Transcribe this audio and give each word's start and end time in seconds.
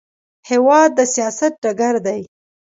هېواد 0.49 0.89
د 0.97 0.99
سیاست 1.13 1.53
ډګر 1.63 1.95
دی. 2.05 2.21